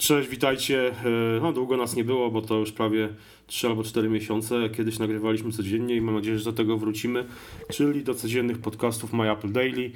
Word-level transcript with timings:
Cześć, 0.00 0.28
witajcie. 0.28 0.88
E, 0.88 1.40
no, 1.42 1.52
długo 1.52 1.76
nas 1.76 1.96
nie 1.96 2.04
było, 2.04 2.30
bo 2.30 2.42
to 2.42 2.54
już 2.54 2.72
prawie 2.72 3.08
3 3.46 3.66
albo 3.66 3.82
4 3.82 4.08
miesiące. 4.08 4.70
Kiedyś 4.70 4.98
nagrywaliśmy 4.98 5.52
codziennie 5.52 5.96
i 5.96 6.00
mam 6.00 6.14
nadzieję, 6.14 6.38
że 6.38 6.44
do 6.44 6.52
tego 6.52 6.76
wrócimy, 6.76 7.24
czyli 7.70 8.02
do 8.02 8.14
codziennych 8.14 8.58
podcastów 8.58 9.12
My 9.12 9.30
Apple 9.30 9.52
Daily. 9.52 9.90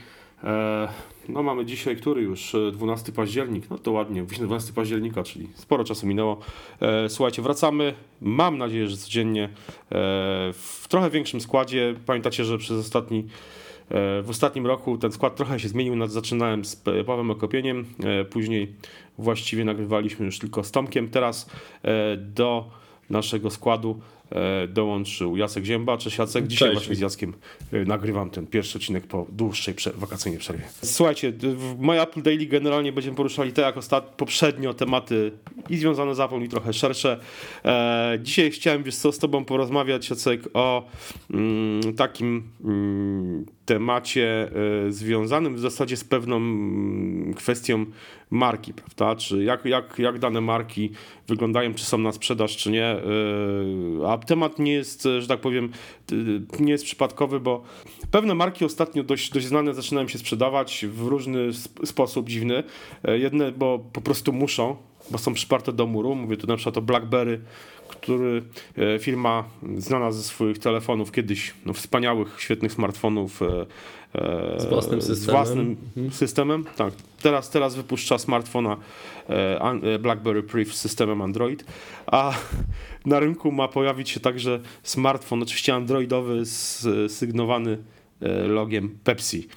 E, 0.44 0.88
no 1.28 1.42
mamy 1.42 1.64
dzisiaj, 1.64 1.96
który 1.96 2.22
już? 2.22 2.56
12 2.72 3.12
e, 3.12 3.14
październik, 3.14 3.70
no 3.70 3.78
to 3.78 3.92
ładnie, 3.92 4.22
12 4.22 4.72
października, 4.72 5.22
czyli 5.22 5.48
sporo 5.54 5.84
czasu 5.84 6.06
minęło. 6.06 6.40
Słuchajcie, 7.08 7.42
wracamy, 7.42 7.94
mam 8.20 8.58
nadzieję, 8.58 8.88
że 8.88 8.96
codziennie 8.96 9.48
w 10.52 10.86
trochę 10.88 11.10
większym 11.10 11.40
składzie. 11.40 11.94
Pamiętacie, 12.06 12.44
że 12.44 12.58
przez 12.58 12.78
ostatni 12.78 13.24
w 14.22 14.26
ostatnim 14.28 14.66
roku 14.66 14.98
ten 14.98 15.12
skład 15.12 15.36
trochę 15.36 15.60
się 15.60 15.68
zmienił. 15.68 16.06
Zaczynałem 16.08 16.64
z 16.64 16.76
Pawłem 17.06 17.30
Okopieniem, 17.30 17.84
później 18.30 18.72
właściwie 19.18 19.64
nagrywaliśmy 19.64 20.26
już 20.26 20.38
tylko 20.38 20.64
z 20.64 20.70
Tomkiem. 20.70 21.08
Teraz 21.08 21.50
e, 21.82 22.16
do 22.16 22.70
naszego 23.10 23.50
składu 23.50 24.00
e, 24.00 24.23
dołączył 24.68 25.36
Jacek 25.36 25.64
Zięba. 25.64 25.98
Cześć 25.98 26.18
Jacek, 26.18 26.46
dzisiaj 26.46 26.68
Cześć. 26.68 26.80
właśnie 26.80 26.96
z 26.96 27.00
Jackiem 27.00 27.34
e, 27.72 27.84
nagrywam 27.84 28.30
ten 28.30 28.46
pierwszy 28.46 28.78
odcinek 28.78 29.06
po 29.06 29.26
dłuższej 29.32 29.74
prze 29.74 29.92
wakacyjnej 29.92 30.40
przerwie. 30.40 30.64
Słuchajcie, 30.82 31.32
w 31.32 31.76
My 31.78 32.02
Apple 32.02 32.22
Daily 32.22 32.46
generalnie 32.46 32.92
będziemy 32.92 33.16
poruszali 33.16 33.52
tak 33.52 33.64
jak 33.64 33.76
ostat... 33.76 34.14
poprzednio 34.16 34.74
tematy 34.74 35.32
i 35.70 35.76
związane 35.76 36.14
z 36.14 36.20
Apple 36.20 36.42
i 36.42 36.48
trochę 36.48 36.72
szersze. 36.72 37.20
dzisiaj 38.22 38.50
chciałem 38.50 38.82
wiesz 38.82 38.96
co, 38.96 39.12
z 39.12 39.18
tobą 39.18 39.44
porozmawiać 39.44 40.10
Jacek 40.10 40.40
o 40.54 40.86
mm, 41.30 41.94
takim 41.94 42.42
mm, 42.64 43.46
temacie 43.66 44.50
związanym 44.88 45.56
w 45.56 45.60
zasadzie 45.60 45.96
z 45.96 46.04
pewną 46.04 46.36
mm, 46.36 47.34
kwestią 47.34 47.86
marki, 48.30 48.74
prawda? 48.74 49.16
Czy 49.16 49.44
jak, 49.44 49.64
jak, 49.64 49.98
jak 49.98 50.18
dane 50.18 50.40
marki 50.40 50.90
wyglądają, 51.28 51.74
czy 51.74 51.84
są 51.84 51.98
na 51.98 52.12
sprzedaż, 52.12 52.56
czy 52.56 52.70
nie. 52.70 52.96
Yy, 54.00 54.08
a 54.14 54.18
temat 54.18 54.58
nie 54.58 54.72
jest, 54.72 55.08
że 55.18 55.26
tak 55.26 55.40
powiem, 55.40 55.72
nie 56.60 56.72
jest 56.72 56.84
przypadkowy, 56.84 57.40
bo 57.40 57.62
pewne 58.10 58.34
marki 58.34 58.64
ostatnio 58.64 59.02
dość, 59.02 59.30
dość 59.30 59.46
znane 59.46 59.74
zaczynają 59.74 60.08
się 60.08 60.18
sprzedawać 60.18 60.86
w 60.88 61.06
różny 61.06 61.52
sposób 61.84 62.28
dziwny. 62.28 62.62
Yy, 63.04 63.18
jedne, 63.18 63.52
bo 63.52 63.78
po 63.92 64.00
prostu 64.00 64.32
muszą, 64.32 64.76
bo 65.10 65.18
są 65.18 65.34
przyparte 65.34 65.72
do 65.72 65.86
muru. 65.86 66.14
Mówię 66.14 66.36
tu 66.36 66.46
na 66.46 66.56
przykład 66.56 66.78
o 66.78 66.82
BlackBerry, 66.82 67.40
który 67.88 68.42
e, 68.78 68.98
firma 68.98 69.44
znana 69.78 70.12
ze 70.12 70.22
swoich 70.22 70.58
telefonów 70.58 71.12
kiedyś, 71.12 71.54
no, 71.66 71.72
wspaniałych, 71.72 72.40
świetnych 72.40 72.72
smartfonów 72.72 73.42
e, 73.42 73.66
e, 74.14 74.60
z 74.60 74.66
własnym 74.66 75.02
systemem. 75.02 75.24
Z 75.24 75.30
własnym 75.30 75.76
mhm. 75.96 76.12
systemem. 76.12 76.64
Tak. 76.76 76.94
Teraz, 77.22 77.50
teraz 77.50 77.74
wypuszcza 77.74 78.18
smartfona 78.18 78.76
BlackBerry 80.00 80.42
Priv 80.42 80.72
z 80.72 80.80
systemem 80.80 81.22
Android, 81.22 81.64
a 82.06 82.34
na 83.06 83.20
rynku 83.20 83.52
ma 83.52 83.68
pojawić 83.68 84.10
się 84.10 84.20
także 84.20 84.60
smartfon, 84.82 85.42
oczywiście 85.42 85.74
androidowy, 85.74 86.42
sygnowany 87.08 87.78
logiem 88.46 88.98
Pepsi. 89.04 89.48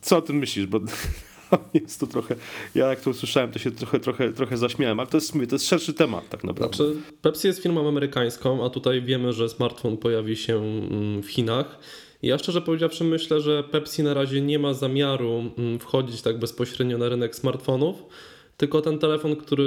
Co 0.00 0.16
o 0.16 0.22
tym 0.22 0.36
myślisz? 0.36 0.66
Bo 0.66 0.80
jest 1.74 2.00
to 2.00 2.06
trochę, 2.06 2.34
ja 2.74 2.88
jak 2.88 3.00
to 3.00 3.10
usłyszałem, 3.10 3.52
to 3.52 3.58
się 3.58 3.70
trochę, 3.70 4.00
trochę, 4.00 4.32
trochę 4.32 4.56
zaśmiałem, 4.56 5.00
ale 5.00 5.08
to 5.08 5.16
jest, 5.16 5.32
to 5.32 5.54
jest 5.54 5.68
szerszy 5.68 5.94
temat 5.94 6.28
tak 6.28 6.44
naprawdę. 6.44 6.76
Znaczy, 6.76 6.96
Pepsi 7.22 7.46
jest 7.46 7.62
firmą 7.62 7.88
amerykańską, 7.88 8.66
a 8.66 8.70
tutaj 8.70 9.02
wiemy, 9.02 9.32
że 9.32 9.48
smartfon 9.48 9.96
pojawi 9.96 10.36
się 10.36 10.56
mm, 10.56 11.22
w 11.22 11.30
Chinach. 11.30 11.78
Ja 12.22 12.38
szczerze 12.38 12.60
powiedziawszy 12.60 13.04
myślę, 13.04 13.40
że 13.40 13.64
Pepsi 13.64 14.02
na 14.02 14.14
razie 14.14 14.40
nie 14.40 14.58
ma 14.58 14.74
zamiaru 14.74 15.52
mm, 15.58 15.78
wchodzić 15.78 16.22
tak 16.22 16.38
bezpośrednio 16.38 16.98
na 16.98 17.08
rynek 17.08 17.36
smartfonów, 17.36 18.02
tylko 18.56 18.80
ten 18.80 18.98
telefon, 18.98 19.36
który 19.36 19.64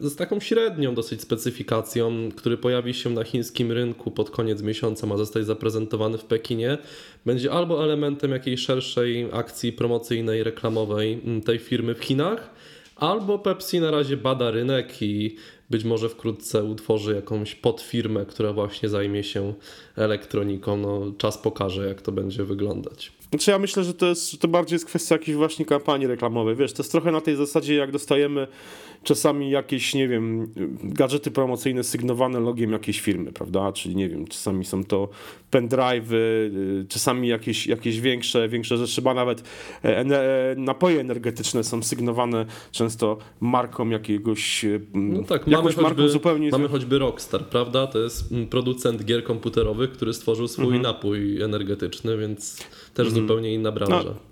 z 0.00 0.16
taką 0.16 0.40
średnią 0.40 0.94
dosyć 0.94 1.20
specyfikacją, 1.20 2.28
który 2.36 2.56
pojawi 2.56 2.94
się 2.94 3.10
na 3.10 3.24
chińskim 3.24 3.72
rynku 3.72 4.10
pod 4.10 4.30
koniec 4.30 4.62
miesiąca, 4.62 5.06
ma 5.06 5.16
zostać 5.16 5.46
zaprezentowany 5.46 6.18
w 6.18 6.24
Pekinie, 6.24 6.78
będzie 7.26 7.52
albo 7.52 7.84
elementem 7.84 8.30
jakiejś 8.30 8.60
szerszej 8.60 9.28
akcji 9.32 9.72
promocyjnej, 9.72 10.44
reklamowej 10.44 11.20
tej 11.44 11.58
firmy 11.58 11.94
w 11.94 12.04
Chinach, 12.04 12.50
albo 12.96 13.38
Pepsi 13.38 13.80
na 13.80 13.90
razie 13.90 14.16
bada 14.16 14.50
rynek 14.50 15.02
i 15.02 15.36
być 15.72 15.84
może 15.84 16.08
wkrótce 16.08 16.64
utworzy 16.64 17.14
jakąś 17.14 17.54
podfirmę, 17.54 18.26
która 18.26 18.52
właśnie 18.52 18.88
zajmie 18.88 19.24
się 19.24 19.54
elektroniką. 19.96 20.76
No, 20.76 21.12
czas 21.18 21.38
pokaże, 21.38 21.88
jak 21.88 22.02
to 22.02 22.12
będzie 22.12 22.44
wyglądać. 22.44 23.12
Znaczy 23.30 23.50
ja 23.50 23.58
myślę, 23.58 23.84
że 23.84 23.94
to, 23.94 24.06
jest, 24.06 24.30
że 24.30 24.38
to 24.38 24.48
bardziej 24.48 24.74
jest 24.74 24.86
kwestia 24.86 25.14
jakiejś 25.14 25.36
właśnie 25.36 25.64
kampanii 25.64 26.06
reklamowej. 26.06 26.56
Wiesz, 26.56 26.72
to 26.72 26.82
jest 26.82 26.92
trochę 26.92 27.12
na 27.12 27.20
tej 27.20 27.36
zasadzie, 27.36 27.74
jak 27.74 27.90
dostajemy 27.90 28.46
czasami 29.02 29.50
jakieś, 29.50 29.94
nie 29.94 30.08
wiem, 30.08 30.52
gadżety 30.82 31.30
promocyjne 31.30 31.84
sygnowane 31.84 32.40
logiem 32.40 32.72
jakiejś 32.72 33.00
firmy, 33.00 33.32
prawda? 33.32 33.72
Czyli 33.72 33.96
nie 33.96 34.08
wiem, 34.08 34.26
czasami 34.26 34.64
są 34.64 34.84
to 34.84 35.08
pendrive'y, 35.50 36.14
y, 36.14 36.86
czasami 36.88 37.28
jakieś, 37.28 37.66
jakieś 37.66 38.00
większe, 38.00 38.48
większe 38.48 38.76
rzeczy, 38.76 39.02
ba 39.02 39.14
nawet 39.14 39.42
e, 39.84 39.98
e, 39.98 40.54
napoje 40.56 41.00
energetyczne 41.00 41.64
są 41.64 41.82
sygnowane 41.82 42.46
często 42.70 43.18
marką 43.40 43.88
jakiegoś 43.88 44.64
y, 44.64 44.80
No 44.94 45.22
tak, 45.22 45.46
mamy 45.64 45.88
choćby, 45.88 46.08
zupełnie... 46.08 46.50
mamy 46.50 46.68
choćby 46.68 46.98
Rockstar, 46.98 47.44
prawda? 47.44 47.86
To 47.86 47.98
jest 47.98 48.34
producent 48.50 49.04
gier 49.04 49.24
komputerowych, 49.24 49.92
który 49.92 50.12
stworzył 50.12 50.48
swój 50.48 50.64
mhm. 50.64 50.82
napój 50.82 51.42
energetyczny, 51.42 52.18
więc 52.18 52.58
też 52.94 53.06
mhm. 53.06 53.22
zupełnie 53.22 53.54
inna 53.54 53.72
branża. 53.72 54.02
No. 54.04 54.31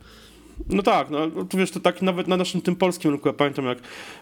No 0.68 0.82
tak, 0.82 1.10
no 1.10 1.30
tu 1.44 1.58
wiesz, 1.58 1.70
to 1.70 1.80
tak 1.80 2.02
nawet 2.02 2.28
na 2.28 2.36
naszym 2.36 2.60
tym 2.60 2.76
polskim 2.76 3.10
rynku, 3.10 3.28
ja 3.28 3.32
pamiętam 3.34 3.64
jak 3.64 3.78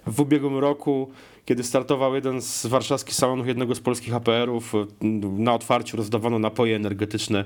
w 0.06 0.20
ubiegłym 0.20 0.58
roku, 0.58 1.10
kiedy 1.44 1.62
startował 1.62 2.14
jeden 2.14 2.42
z 2.42 2.66
warszawskich 2.66 3.14
salonów 3.14 3.46
jednego 3.46 3.74
z 3.74 3.80
polskich 3.80 4.14
APR-ów, 4.14 4.72
na 5.38 5.54
otwarciu 5.54 5.96
rozdawano 5.96 6.38
napoje 6.38 6.76
energetyczne 6.76 7.38
e, 7.38 7.44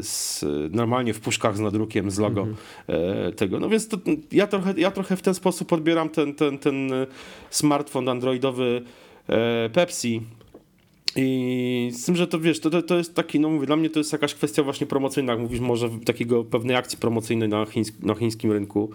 z, 0.00 0.44
normalnie 0.70 1.14
w 1.14 1.20
puszkach 1.20 1.56
z 1.56 1.60
nadrukiem, 1.60 2.10
z 2.10 2.18
logo 2.18 2.40
mhm. 2.40 2.56
e, 3.28 3.32
tego. 3.32 3.60
No 3.60 3.68
więc 3.68 3.88
to, 3.88 3.96
ja, 4.32 4.46
trochę, 4.46 4.74
ja 4.76 4.90
trochę 4.90 5.16
w 5.16 5.22
ten 5.22 5.34
sposób 5.34 5.72
odbieram 5.72 6.08
ten, 6.08 6.34
ten, 6.34 6.58
ten 6.58 6.90
smartfon 7.50 8.08
androidowy 8.08 8.82
e, 9.28 9.70
Pepsi, 9.70 10.22
i 11.16 11.90
z 11.92 12.04
tym, 12.04 12.16
że 12.16 12.26
to 12.26 12.40
wiesz, 12.40 12.60
to, 12.60 12.82
to 12.82 12.96
jest 12.96 13.14
taki, 13.14 13.40
no 13.40 13.50
mówię, 13.50 13.66
dla 13.66 13.76
mnie 13.76 13.90
to 13.90 14.00
jest 14.00 14.12
jakaś 14.12 14.34
kwestia 14.34 14.62
właśnie 14.62 14.86
promocyjna, 14.86 15.32
jak 15.32 15.42
mówisz, 15.42 15.60
może 15.60 15.88
takiego 16.04 16.44
pewnej 16.44 16.76
akcji 16.76 16.98
promocyjnej 16.98 17.48
na, 17.48 17.66
chińsk, 17.66 17.94
na 18.02 18.14
chińskim 18.14 18.52
rynku. 18.52 18.90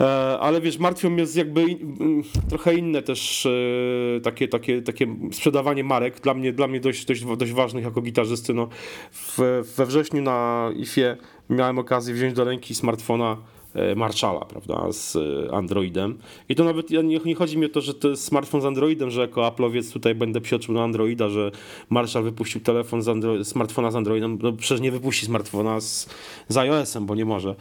E, 0.00 0.04
ale 0.40 0.60
wiesz, 0.60 0.78
martwią 0.78 1.10
mnie 1.10 1.24
jakby 1.34 1.60
mm, 1.60 2.22
trochę 2.48 2.74
inne 2.74 3.02
też 3.02 3.46
e, 3.46 4.20
takie, 4.20 4.48
takie, 4.48 4.82
takie 4.82 5.06
sprzedawanie 5.32 5.84
marek. 5.84 6.20
Dla 6.20 6.34
mnie, 6.34 6.52
dla 6.52 6.66
mnie 6.66 6.80
dość, 6.80 7.04
dość, 7.04 7.24
dość 7.24 7.52
ważnych 7.52 7.84
jako 7.84 8.00
gitarzysty. 8.00 8.54
No, 8.54 8.68
w, 9.12 9.62
we 9.76 9.86
wrześniu 9.86 10.22
na 10.22 10.70
IFie 10.76 11.16
miałem 11.50 11.78
okazję 11.78 12.14
wziąć 12.14 12.34
do 12.34 12.44
ręki 12.44 12.74
smartfona 12.74 13.36
E, 13.74 13.94
Marszala, 13.94 14.40
prawda, 14.40 14.92
z 14.92 15.16
Androidem. 15.52 16.18
I 16.48 16.54
to 16.54 16.64
nawet 16.64 16.90
nie, 16.90 17.02
nie, 17.02 17.34
chodzi 17.34 17.58
mi 17.58 17.66
o 17.66 17.68
to, 17.68 17.80
że 17.80 17.94
to 17.94 18.08
jest 18.08 18.24
smartfon 18.24 18.60
z 18.60 18.64
Androidem, 18.64 19.10
że 19.10 19.20
jako 19.20 19.40
Apple'owiec 19.40 19.92
tutaj 19.92 20.14
będę 20.14 20.40
psioczył 20.40 20.74
na 20.74 20.82
Androida, 20.82 21.28
że 21.28 21.50
Marshall 21.90 22.24
wypuścił 22.24 22.60
telefon 22.60 23.02
z 23.02 23.08
Andro 23.08 23.44
smartfona 23.44 23.90
z 23.90 23.96
Androidem, 23.96 24.38
no 24.42 24.52
przecież 24.52 24.80
nie 24.80 24.92
wypuści 24.92 25.26
smartfona 25.26 25.80
z, 25.80 26.08
z 26.48 26.56
iOS-em, 26.56 27.06
bo 27.06 27.14
nie 27.14 27.24
może. 27.24 27.54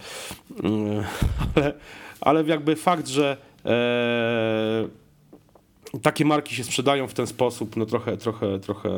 Mm, 0.63 1.03
ale, 1.55 1.73
ale 2.21 2.43
jakby 2.43 2.75
fakt, 2.75 3.07
że 3.07 3.37
e, 3.65 4.87
takie 6.01 6.25
marki 6.25 6.55
się 6.55 6.63
sprzedają 6.63 7.07
w 7.07 7.13
ten 7.13 7.27
sposób, 7.27 7.75
no 7.75 7.85
trochę, 7.85 8.17
trochę, 8.17 8.59
trochę, 8.59 8.89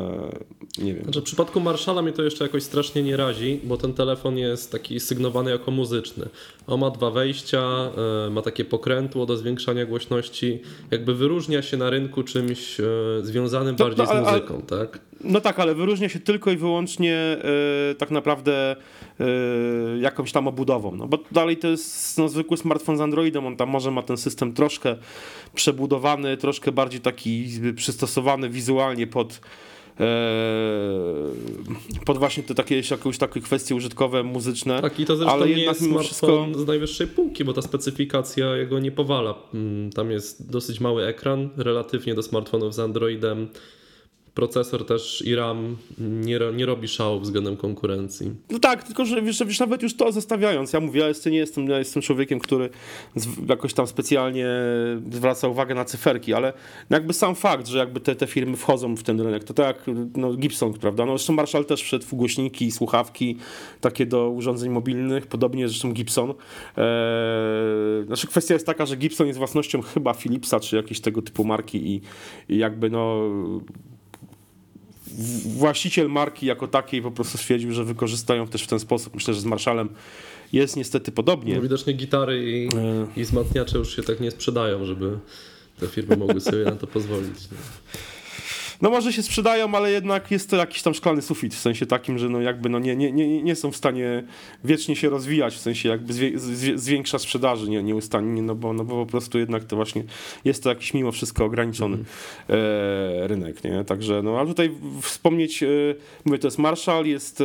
nie 0.78 0.94
wiem. 0.94 1.04
Znaczy, 1.04 1.20
w 1.20 1.24
przypadku 1.24 1.60
Marszala 1.60 2.02
mnie 2.02 2.12
to 2.12 2.22
jeszcze 2.22 2.44
jakoś 2.44 2.62
strasznie 2.62 3.02
nie 3.02 3.16
razi, 3.16 3.60
bo 3.64 3.76
ten 3.76 3.92
telefon 3.92 4.38
jest 4.38 4.72
taki 4.72 5.00
sygnowany 5.00 5.50
jako 5.50 5.70
muzyczny. 5.70 6.28
On 6.66 6.80
ma 6.80 6.90
dwa 6.90 7.10
wejścia, 7.10 7.90
e, 8.26 8.30
ma 8.30 8.42
takie 8.42 8.64
pokrętło 8.64 9.26
do 9.26 9.36
zwiększania 9.36 9.86
głośności, 9.86 10.62
jakby 10.90 11.14
wyróżnia 11.14 11.62
się 11.62 11.76
na 11.76 11.90
rynku 11.90 12.22
czymś 12.22 12.80
e, 12.80 12.84
związanym 13.22 13.76
no, 13.78 13.84
bardziej 13.84 14.06
no, 14.06 14.12
ale, 14.12 14.24
z 14.24 14.32
muzyką, 14.32 14.54
ale, 14.54 14.86
tak? 14.86 15.00
No 15.28 15.40
tak, 15.40 15.58
ale 15.58 15.74
wyróżnia 15.74 16.08
się 16.08 16.20
tylko 16.20 16.50
i 16.50 16.56
wyłącznie 16.56 17.36
yy, 17.88 17.94
tak 17.94 18.10
naprawdę 18.10 18.76
yy, 19.18 19.26
jakąś 20.00 20.32
tam 20.32 20.48
obudową, 20.48 20.96
no 20.96 21.08
bo 21.08 21.18
dalej 21.32 21.56
to 21.56 21.68
jest 21.68 22.18
no, 22.18 22.28
zwykły 22.28 22.56
smartfon 22.56 22.96
z 22.96 23.00
Androidem, 23.00 23.46
on 23.46 23.56
tam 23.56 23.68
może 23.68 23.90
ma 23.90 24.02
ten 24.02 24.16
system 24.16 24.52
troszkę 24.52 24.96
przebudowany, 25.54 26.36
troszkę 26.36 26.72
bardziej 26.72 27.00
taki 27.00 27.48
przystosowany 27.76 28.48
wizualnie 28.48 29.06
pod 29.06 29.40
e, 30.00 30.06
pod 32.04 32.18
właśnie 32.18 32.42
te 32.42 32.54
takie 32.54 32.82
jakieś 32.90 33.18
takie 33.18 33.40
kwestie 33.40 33.74
użytkowe, 33.74 34.22
muzyczne. 34.22 34.82
Tak, 34.82 35.00
i 35.00 35.04
to 35.04 35.16
zresztą 35.16 35.34
ale 35.34 35.46
nie 35.46 35.62
jest 35.62 35.82
wszystko... 36.00 36.46
z 36.54 36.66
najwyższej 36.66 37.06
półki, 37.06 37.44
bo 37.44 37.52
ta 37.52 37.62
specyfikacja 37.62 38.56
jego 38.56 38.78
nie 38.78 38.92
powala. 38.92 39.34
Mm, 39.54 39.90
tam 39.90 40.10
jest 40.10 40.50
dosyć 40.50 40.80
mały 40.80 41.06
ekran, 41.06 41.48
relatywnie 41.56 42.14
do 42.14 42.22
smartfonów 42.22 42.74
z 42.74 42.78
Androidem 42.78 43.48
procesor 44.36 44.86
też 44.86 45.22
i 45.26 45.34
RAM 45.34 45.76
nie, 45.98 46.38
nie 46.54 46.66
robi 46.66 46.88
szału 46.88 47.20
względem 47.20 47.56
konkurencji. 47.56 48.30
No 48.50 48.58
tak, 48.58 48.82
tylko 48.82 49.04
że 49.04 49.22
wiesz, 49.22 49.42
wiesz, 49.46 49.60
nawet 49.60 49.82
już 49.82 49.96
to 49.96 50.12
zostawiając, 50.12 50.72
ja 50.72 50.80
mówię, 50.80 51.00
ja 51.00 51.08
jeszcze 51.08 51.30
nie 51.30 51.38
jestem, 51.38 51.68
ja 51.68 51.78
jestem 51.78 52.02
człowiekiem, 52.02 52.38
który 52.38 52.70
jakoś 53.48 53.74
tam 53.74 53.86
specjalnie 53.86 54.46
zwraca 55.12 55.48
uwagę 55.48 55.74
na 55.74 55.84
cyferki, 55.84 56.34
ale 56.34 56.52
jakby 56.90 57.12
sam 57.12 57.34
fakt, 57.34 57.66
że 57.66 57.78
jakby 57.78 58.00
te, 58.00 58.16
te 58.16 58.26
firmy 58.26 58.56
wchodzą 58.56 58.96
w 58.96 59.02
ten 59.02 59.20
rynek, 59.20 59.44
to 59.44 59.54
tak 59.54 59.66
jak 59.66 59.96
no, 60.16 60.34
Gibson, 60.34 60.72
prawda, 60.72 61.06
no 61.06 61.18
zresztą 61.18 61.32
Marshall 61.32 61.64
też 61.64 61.82
wszedł 61.82 62.04
w 62.04 62.14
głośniki, 62.14 62.70
słuchawki, 62.70 63.36
takie 63.80 64.06
do 64.06 64.30
urządzeń 64.30 64.70
mobilnych, 64.70 65.26
podobnie 65.26 65.68
zresztą 65.68 65.92
Gibson. 65.92 66.30
Eee, 66.30 68.06
znaczy 68.06 68.26
kwestia 68.26 68.54
jest 68.54 68.66
taka, 68.66 68.86
że 68.86 68.96
Gibson 68.96 69.26
jest 69.26 69.38
własnością 69.38 69.82
chyba 69.82 70.14
Philipsa, 70.14 70.60
czy 70.60 70.76
jakiejś 70.76 71.00
tego 71.00 71.22
typu 71.22 71.44
marki 71.44 71.88
i, 71.94 72.00
i 72.48 72.58
jakby 72.58 72.90
no 72.90 73.22
właściciel 75.46 76.08
marki 76.08 76.46
jako 76.46 76.68
takiej 76.68 77.02
po 77.02 77.10
prostu 77.10 77.38
stwierdził, 77.38 77.72
że 77.72 77.84
wykorzystają 77.84 78.46
też 78.46 78.62
w 78.62 78.66
ten 78.66 78.80
sposób. 78.80 79.14
Myślę, 79.14 79.34
że 79.34 79.40
z 79.40 79.44
Marszalem 79.44 79.88
jest 80.52 80.76
niestety 80.76 81.12
podobnie. 81.12 81.54
No, 81.54 81.62
widocznie 81.62 81.92
gitary 81.92 82.52
i, 82.52 82.68
E, 82.76 83.06
i 83.16 83.24
wzmacniacze 83.24 83.78
już 83.78 83.96
się 83.96 84.02
tak 84.02 84.20
nie 84.20 84.30
sprzedają, 84.30 84.84
żeby 84.84 85.18
te 85.80 85.86
firmy 85.86 86.16
mogły 86.16 86.40
sobie 86.40 86.64
na 86.64 86.72
to 86.72 86.86
pozwolić. 86.86 87.50
nie? 87.50 87.58
No 88.82 88.90
może 88.90 89.12
się 89.12 89.22
sprzedają, 89.22 89.74
ale 89.74 89.90
jednak 89.90 90.30
jest 90.30 90.50
to 90.50 90.56
jakiś 90.56 90.82
tam 90.82 90.94
szklany 90.94 91.22
sufit, 91.22 91.54
w 91.54 91.58
sensie 91.58 91.86
takim, 91.86 92.18
że 92.18 92.28
no 92.28 92.40
jakby 92.40 92.68
no 92.68 92.78
nie, 92.78 92.96
nie, 92.96 93.12
nie, 93.12 93.42
nie 93.42 93.56
są 93.56 93.72
w 93.72 93.76
stanie 93.76 94.22
wiecznie 94.64 94.96
się 94.96 95.08
rozwijać, 95.08 95.54
w 95.54 95.60
sensie 95.60 95.88
jakby 95.88 96.12
zwie, 96.12 96.38
zwie, 96.38 96.78
zwiększa 96.78 97.18
sprzedaży 97.18 97.70
nie, 97.70 97.82
nieustannie, 97.82 98.42
no 98.42 98.54
bo, 98.54 98.72
no 98.72 98.84
bo 98.84 99.06
po 99.06 99.10
prostu 99.10 99.38
jednak 99.38 99.64
to 99.64 99.76
właśnie 99.76 100.04
jest 100.44 100.62
to 100.62 100.68
jakiś 100.68 100.94
mimo 100.94 101.12
wszystko 101.12 101.44
ograniczony 101.44 101.96
e, 102.48 103.26
rynek, 103.26 103.64
nie? 103.64 103.84
Także 103.84 104.22
no, 104.22 104.40
a 104.40 104.46
tutaj 104.46 104.70
wspomnieć, 105.02 105.62
e, 105.62 105.66
mówię, 106.24 106.38
to 106.38 106.46
jest 106.46 106.58
Marshall, 106.58 107.06
jest 107.06 107.40
e, 107.40 107.44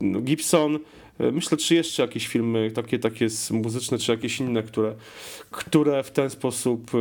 no, 0.00 0.20
Gibson, 0.20 0.78
Myślę, 1.18 1.58
czy 1.58 1.74
jeszcze 1.74 2.02
jakieś 2.02 2.26
filmy 2.28 2.70
takie, 2.70 2.98
takie 2.98 3.26
muzyczne, 3.50 3.98
czy 3.98 4.12
jakieś 4.12 4.40
inne, 4.40 4.62
które, 4.62 4.94
które 5.50 6.02
w 6.02 6.10
ten 6.10 6.30
sposób. 6.30 6.90
e, 6.94 6.98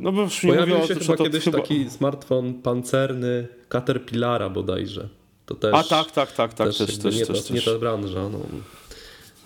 No 0.00 0.12
bo 0.12 0.22
już 0.22 0.42
nie 0.42 0.50
Pojawił 0.52 0.74
mówię 0.74 0.84
o 0.84 0.88
się 0.88 0.94
tym, 0.94 1.02
chyba 1.02 1.16
to 1.16 1.24
kiedyś 1.24 1.44
chyba- 1.44 1.58
taki 1.58 1.90
smartfon 1.90 2.54
pancerny 2.54 3.48
Caterpillara 3.68 4.50
bodajże. 4.50 5.08
To 5.46 5.54
też, 5.54 5.74
A 5.74 5.82
tak, 5.82 6.10
tak, 6.12 6.32
tak, 6.32 6.54
tak, 6.54 6.68
też, 6.68 6.78
też, 6.78 6.98
też, 6.98 7.16
nie, 7.16 7.26
też, 7.26 7.44
ta, 7.44 7.54
nie 7.54 7.62
ta 7.62 7.78
branża. 7.78 8.28
No. 8.28 8.40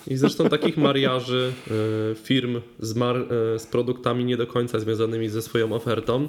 I 0.09 0.17
zresztą 0.17 0.49
takich 0.49 0.77
mariaży 0.77 1.53
y, 1.71 2.15
firm 2.15 2.61
z, 2.81 2.95
mar, 2.95 3.17
z 3.59 3.67
produktami 3.67 4.25
nie 4.25 4.37
do 4.37 4.47
końca 4.47 4.81
związanymi 4.81 5.29
ze 5.29 5.43
swoją 5.43 5.73
ofertą 5.73 6.29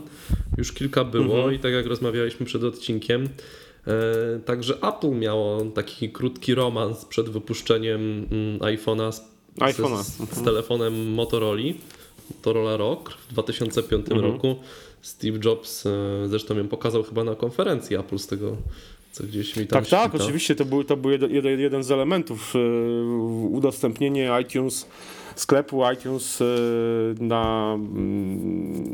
już 0.58 0.72
kilka 0.72 1.04
było 1.04 1.36
Mhm. 1.36 1.54
i 1.56 1.60
tak 1.60 1.74
jak 1.74 1.86
rozmawialiśmy 1.86 2.46
przed 2.46 2.64
odcinkiem, 2.64 3.30
także 4.46 4.78
Apple 4.82 5.12
miało 5.12 5.66
taki 5.66 6.10
krótki 6.10 6.56
romans 6.56 7.06
przed 7.06 7.30
wypuszczeniem 7.30 8.02
mm, 8.32 8.60
iPhone'a 8.60 9.12
z, 9.12 9.22
iPhone'a. 9.60 10.04
z, 10.04 10.08
z 10.18 10.20
Mhm. 10.22 10.46
telefonem 10.46 11.14
Motorola, 11.14 11.62
Motorola 12.36 12.78
Rock 12.78 13.10
w 13.30 13.34
2005 13.34 14.06
Mhm. 14.12 14.32
roku. 14.32 14.56
Steve 15.02 15.40
Jobs 15.46 15.86
y, 15.86 15.90
zresztą 16.28 16.58
ją 16.58 16.68
pokazał 16.68 17.04
chyba 17.04 17.24
na 17.24 17.36
konferencji 17.36 17.96
Apple 17.96 18.18
z 18.20 18.28
tego, 18.28 18.58
co 19.12 19.24
gdzieś 19.24 19.56
mi 19.56 19.68
tam 19.68 19.84
Tak, 19.86 19.90
tak, 20.12 20.16
oczywiście 20.22 20.56
to 20.56 20.66
był, 20.66 20.84
to 20.84 20.98
był 20.98 21.12
jeden, 21.12 21.60
jeden, 21.60 21.84
z 21.84 21.92
elementów. 21.92 22.54
e, 22.56 22.60
udostępnienie 23.48 24.32
iTunes, 24.42 24.88
sklepu 25.36 25.82
iTunes 25.92 26.42
e, 26.42 26.46
na 27.20 27.74
mm, 27.74 28.93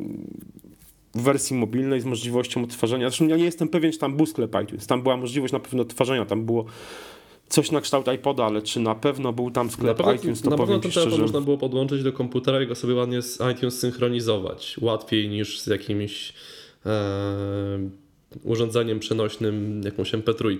w 1.15 1.21
wersji 1.21 1.55
mobilnej 1.55 2.01
z 2.01 2.05
możliwością 2.05 2.63
odtwarzania. 2.63 3.09
Zresztą 3.09 3.27
ja 3.27 3.37
nie 3.37 3.43
jestem 3.43 3.67
pewien, 3.67 3.91
czy 3.91 3.97
tam 3.99 4.17
był 4.17 4.25
sklep 4.25 4.55
iTunes. 4.63 4.87
Tam 4.87 5.01
była 5.03 5.17
możliwość 5.17 5.53
na 5.53 5.59
pewno 5.59 5.81
odtwarzania, 5.81 6.25
tam 6.25 6.45
było 6.45 6.65
coś 7.49 7.71
na 7.71 7.81
kształt 7.81 8.07
iPoda, 8.15 8.45
ale 8.45 8.61
czy 8.61 8.79
na 8.79 8.95
pewno 8.95 9.33
był 9.33 9.51
tam 9.51 9.69
sklep 9.71 9.97
pewno, 9.97 10.13
iTunes, 10.13 10.41
to 10.41 10.49
na 10.49 10.57
pewno 10.57 10.65
powiem 10.65 10.81
telefon 10.81 11.03
szczerze. 11.03 11.21
można 11.21 11.41
było 11.41 11.57
podłączyć 11.57 12.03
do 12.03 12.13
komputera 12.13 12.61
i 12.61 12.67
go 12.67 12.75
sobie 12.75 12.93
ładnie 12.95 13.21
z 13.21 13.39
iTunes 13.55 13.79
synchronizować. 13.79 14.75
Łatwiej 14.81 15.29
niż 15.29 15.59
z 15.59 15.67
jakimś 15.67 16.33
e, 16.85 16.91
urządzeniem 18.43 18.99
przenośnym, 18.99 19.81
jakąś 19.85 20.13
MP3. 20.13 20.57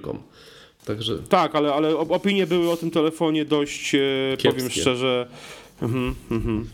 Także 0.86 1.18
Tak, 1.19 1.56
ale, 1.56 1.74
ale 1.74 1.94
op- 1.94 2.12
opinie 2.16 2.48
były 2.48 2.72
o 2.72 2.78
tym 2.78 2.92
telefonie 2.92 3.46
dość, 3.46 3.96
e, 3.96 4.00
powiem 4.38 4.56
Kiepskie. 4.56 4.81
szczerze. 4.81 5.28
Mhm, 5.81 6.16
mhm. 6.31 6.66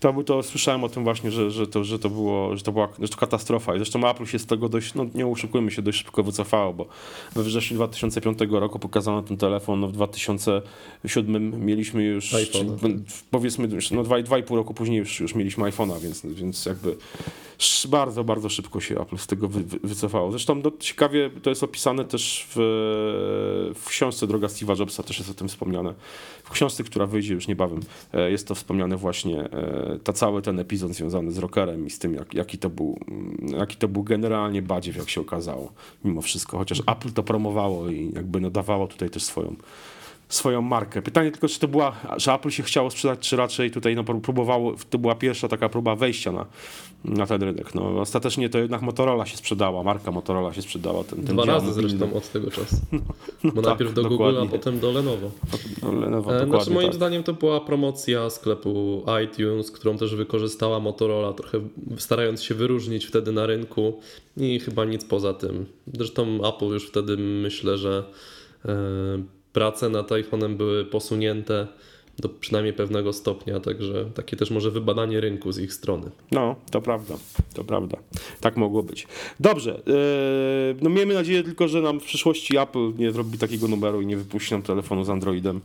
To, 0.00 0.12
był- 0.12 0.24
to 0.24 0.42
słyszałem 0.42 0.84
o 0.84 0.88
tym 0.88 1.04
właśnie, 1.04 1.30
że, 1.30 1.50
że, 1.50 1.66
to, 1.66 1.84
że, 1.84 1.98
to 1.98 2.10
było, 2.10 2.56
że, 2.56 2.62
to 2.62 2.72
była, 2.72 2.88
że 2.98 3.08
to 3.08 3.16
katastrofa. 3.16 3.74
I 3.74 3.78
zresztą 3.78 4.10
Apple 4.10 4.26
się 4.26 4.38
z 4.38 4.46
tego 4.46 4.68
dość, 4.68 4.94
no 4.94 5.06
nie 5.14 5.26
oszukujmy 5.26 5.70
się, 5.70 5.82
dość 5.82 5.98
szybko 5.98 6.22
wycofało, 6.22 6.72
bo 6.72 6.86
we 7.34 7.42
wrześniu 7.42 7.76
2005 7.76 8.38
roku 8.50 8.78
pokazano 8.78 9.22
ten 9.22 9.36
telefon, 9.36 9.80
no 9.80 9.88
w 9.88 9.92
2007 9.92 11.66
mieliśmy 11.66 12.04
już, 12.04 12.28
czyli, 12.28 12.46
powiedzmy, 13.30 13.68
no 13.68 14.02
2,5 14.02 14.56
roku 14.56 14.74
później 14.74 14.98
już, 14.98 15.20
już 15.20 15.34
mieliśmy 15.34 15.64
iPhone'a, 15.64 16.00
więc, 16.00 16.26
więc 16.26 16.66
jakby 16.66 16.96
bardzo, 17.88 18.24
bardzo 18.24 18.48
szybko 18.48 18.80
się 18.80 19.00
Apple 19.00 19.18
z 19.18 19.26
tego 19.26 19.48
wy, 19.48 19.62
wy, 19.64 19.78
wycofało. 19.84 20.30
Zresztą 20.30 20.54
no, 20.54 20.72
ciekawie 20.78 21.30
to 21.42 21.50
jest 21.50 21.62
opisane 21.62 22.04
też 22.04 22.46
w, 22.48 23.72
w 23.74 23.88
książce 23.88 24.26
Droga 24.26 24.46
Steve'a 24.46 24.80
Jobsa, 24.80 25.02
też 25.02 25.18
jest 25.18 25.30
o 25.30 25.34
tym 25.34 25.48
wspomniane. 25.48 25.94
W 26.44 26.50
książce, 26.50 26.84
która 26.84 27.06
wyjdzie 27.06 27.34
już 27.34 27.48
niebawem, 27.48 27.80
e, 28.12 28.30
jest 28.30 28.48
to 28.48 28.54
wspomniane 28.54 28.96
właśnie, 28.96 29.40
e, 29.40 29.89
ta 29.98 30.12
cały 30.12 30.42
ten 30.42 30.58
epizod 30.58 30.92
związany 30.92 31.32
z 31.32 31.38
rockerem 31.38 31.86
i 31.86 31.90
z 31.90 31.98
tym, 31.98 32.14
jak, 32.14 32.34
jaki, 32.34 32.58
to 32.58 32.70
był, 32.70 32.98
mm, 33.08 33.36
jaki 33.58 33.76
to 33.76 33.88
był 33.88 34.02
generalnie 34.02 34.62
badziew, 34.62 34.96
jak 34.96 35.10
się 35.10 35.20
okazało, 35.20 35.72
mimo 36.04 36.22
wszystko. 36.22 36.58
Chociaż 36.58 36.82
Apple 36.86 37.12
to 37.12 37.22
promowało 37.22 37.88
i 37.88 38.12
jakby 38.14 38.40
no 38.40 38.50
dawało 38.50 38.86
tutaj 38.86 39.10
też 39.10 39.22
swoją 39.22 39.56
swoją 40.30 40.62
markę. 40.62 41.02
Pytanie 41.02 41.30
tylko, 41.30 41.48
czy 41.48 41.60
to 41.60 41.68
była, 41.68 41.96
że 42.16 42.32
Apple 42.34 42.50
się 42.50 42.62
chciało 42.62 42.90
sprzedać, 42.90 43.18
czy 43.28 43.36
raczej 43.36 43.70
tutaj 43.70 43.94
no, 43.96 44.04
próbowało, 44.04 44.74
to 44.90 44.98
była 44.98 45.14
pierwsza 45.14 45.48
taka 45.48 45.68
próba 45.68 45.96
wejścia 45.96 46.32
na, 46.32 46.46
na 47.04 47.26
ten 47.26 47.42
rynek. 47.42 47.74
No, 47.74 48.00
ostatecznie 48.00 48.48
to 48.48 48.58
jednak 48.58 48.82
Motorola 48.82 49.26
się 49.26 49.36
sprzedała, 49.36 49.82
marka 49.82 50.10
Motorola 50.10 50.52
się 50.52 50.62
sprzedała. 50.62 51.04
Ten, 51.04 51.22
ten 51.24 51.36
dwa 51.36 51.44
razy 51.44 51.66
mobilny. 51.66 51.88
zresztą 51.88 52.16
od 52.16 52.28
tego 52.32 52.50
czasu. 52.50 52.76
Bo 53.44 53.50
tak, 53.52 53.64
najpierw 53.64 53.94
do 53.94 54.02
Google, 54.02 54.16
dokładnie. 54.16 54.40
a 54.42 54.46
potem 54.46 54.78
do 54.80 54.92
Lenovo. 54.92 55.30
No, 55.82 55.92
Lenovo, 55.92 56.36
E, 56.36 56.46
Znaczy 56.46 56.70
moim 56.70 56.86
tak. 56.88 56.94
zdaniem 56.94 57.22
to 57.22 57.32
była 57.32 57.60
promocja 57.60 58.30
sklepu 58.30 59.04
iTunes, 59.24 59.70
którą 59.70 59.98
też 59.98 60.14
wykorzystała 60.14 60.80
Motorola, 60.80 61.32
trochę 61.32 61.60
starając 61.98 62.42
się 62.42 62.54
wyróżnić 62.54 63.06
wtedy 63.06 63.32
na 63.32 63.46
rynku 63.46 64.00
i 64.36 64.60
chyba 64.60 64.84
nic 64.84 65.04
poza 65.04 65.34
tym. 65.34 65.66
Zresztą 65.94 66.48
Apple 66.48 66.66
już 66.66 66.88
wtedy 66.88 67.16
myślę, 67.16 67.78
że 67.78 68.04
e, 68.64 68.72
prace 69.52 69.88
nad 69.88 70.10
iPhone'em 70.10 70.56
były 70.56 70.84
posunięte 70.84 71.66
do 72.20 72.28
przynajmniej 72.28 72.74
pewnego 72.74 73.12
stopnia, 73.12 73.60
także 73.60 74.04
takie 74.14 74.36
też 74.36 74.50
może 74.50 74.70
wybadanie 74.70 75.20
rynku 75.20 75.52
z 75.52 75.58
ich 75.58 75.72
strony. 75.72 76.10
No, 76.32 76.56
to 76.70 76.80
prawda, 76.80 77.14
to 77.54 77.64
prawda. 77.64 77.96
Tak 78.40 78.56
mogło 78.56 78.82
być. 78.82 79.06
Dobrze, 79.40 79.80
yy, 79.86 79.94
no 80.82 80.90
miejmy 80.90 81.14
nadzieję 81.14 81.42
tylko, 81.42 81.68
że 81.68 81.80
nam 81.80 82.00
w 82.00 82.04
przyszłości 82.04 82.58
Apple 82.58 82.92
nie 82.98 83.12
zrobi 83.12 83.38
takiego 83.38 83.68
numeru 83.68 84.00
i 84.00 84.06
nie 84.06 84.16
wypuści 84.16 84.52
nam 84.54 84.62
telefonu 84.62 85.04
z 85.04 85.10
Androidem. 85.10 85.60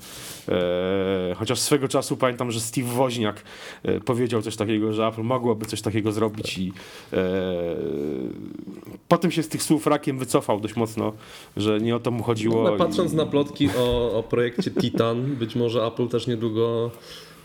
Yy, 0.48 0.56
chociaż 1.36 1.60
swego 1.60 1.88
czasu 1.88 2.18
pamiętam, 2.18 2.52
że 2.52 2.60
Steve 2.60 2.88
Woźniak 2.88 3.44
yy, 3.84 4.02
powiedział 4.02 4.42
coś 4.42 4.56
takiego, 4.56 4.94
że 4.94 5.08
Apple 5.08 5.24
mogłoby 5.24 5.66
coś 5.66 5.82
takiego 5.82 6.12
zrobić 6.12 6.58
i 6.58 6.66
yy, 6.66 7.20
potem 9.08 9.32
się 9.32 9.44
z 9.44 9.48
tych 9.48 9.64
słów 9.64 9.88
rakiem 9.88 10.20
wycofał 10.20 10.60
dość 10.60 10.76
mocno, 10.76 11.14
że 11.58 11.80
nie 11.80 11.96
o 11.96 12.00
to 12.00 12.12
mu 12.12 12.24
chodziło. 12.24 12.64
No, 12.64 12.70
ale 12.70 12.78
patrząc 12.78 13.14
i, 13.14 13.16
na 13.16 13.26
plotki 13.26 13.70
o, 13.78 14.18
o 14.20 14.24
projekcie 14.24 14.72
Titan, 14.72 15.36
być 15.36 15.56
może 15.56 15.86
Apple 15.86 16.08
też 16.08 16.28
niedługo 16.46 16.92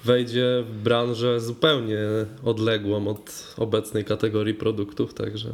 wejdzie 0.05 0.65
w 0.71 0.83
branżę 0.83 1.41
zupełnie 1.41 1.99
odległą 2.45 3.09
od 3.09 3.55
obecnej 3.57 4.05
kategorii 4.05 4.55
produktów, 4.55 5.15
także 5.15 5.53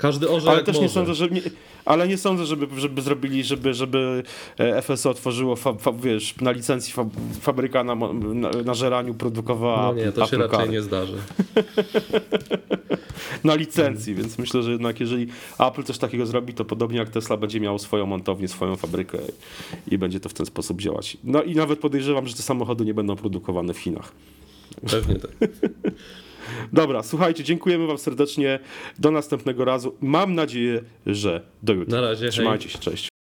każdy 0.00 0.28
orze 0.28 0.50
Ale 0.50 0.64
też 0.64 0.76
nie 0.76 0.82
może. 0.82 0.94
sądzę, 0.94 1.14
że 1.14 1.28
nie, 1.28 1.40
ale 1.84 2.08
nie 2.08 2.18
sądzę, 2.18 2.46
żeby, 2.46 2.80
żeby 2.80 3.02
zrobili, 3.02 3.44
żeby, 3.44 3.74
żeby 3.74 4.22
e, 4.58 4.82
FSO 4.82 5.10
otworzyło 5.10 5.56
fa, 5.56 5.74
fa, 5.74 5.92
wiesz, 5.92 6.34
na 6.40 6.50
licencji 6.50 6.92
fa, 6.92 7.06
fabryka 7.40 7.84
na, 7.84 7.94
na, 7.94 8.50
na 8.64 8.74
żeraniu 8.74 9.14
produkowała 9.14 9.86
No 9.86 9.92
nie, 9.92 10.12
to 10.12 10.26
się 10.26 10.38
raczej 10.38 10.70
nie 10.70 10.82
zdarzy. 10.82 11.16
na 13.44 13.54
licencji, 13.54 14.14
więc 14.14 14.38
myślę, 14.38 14.62
że 14.62 14.70
jednak 14.70 15.00
jeżeli 15.00 15.26
Apple 15.58 15.82
coś 15.82 15.98
takiego 15.98 16.26
zrobi, 16.26 16.54
to 16.54 16.64
podobnie 16.64 16.98
jak 16.98 17.10
Tesla 17.10 17.36
będzie 17.36 17.60
miało 17.60 17.78
swoją 17.78 18.06
montownię, 18.06 18.48
swoją 18.48 18.76
fabrykę 18.76 19.18
i 19.90 19.98
będzie 19.98 20.20
to 20.20 20.28
w 20.28 20.34
ten 20.34 20.46
sposób 20.46 20.80
działać. 20.80 21.16
No 21.24 21.42
i 21.42 21.54
nawet 21.54 21.78
podejrzewam, 21.78 22.26
że 22.26 22.34
te 22.34 22.42
samochody 22.42 22.84
nie 22.84 22.94
będą 22.94 23.16
produkowane 23.16 23.74
w 23.74 23.78
Chinach. 23.78 24.12
Pewnie 24.90 25.14
tak. 25.14 25.30
Dobra, 26.72 27.02
słuchajcie, 27.02 27.44
dziękujemy 27.44 27.86
wam 27.86 27.98
serdecznie. 27.98 28.58
Do 28.98 29.10
następnego 29.10 29.64
razu. 29.64 29.96
Mam 30.00 30.34
nadzieję, 30.34 30.82
że 31.06 31.40
do 31.62 31.72
jutra. 31.72 32.00
Na 32.00 32.08
razie, 32.08 32.22
hej. 32.22 32.30
Trzymajcie 32.30 32.68
się, 32.68 32.78
cześć. 32.78 33.10